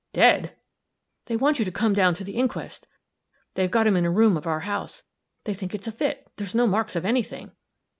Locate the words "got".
3.69-3.85